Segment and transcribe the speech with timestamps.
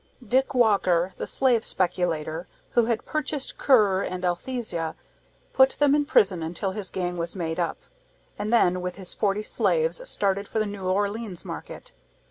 [0.27, 4.95] DICK WALKER, the slave speculator, who had purchased Currer and Althesa,
[5.53, 7.77] put them in prison until his gang was made up,
[8.35, 11.91] and then, with his forty slaves, started for the New Orleans market.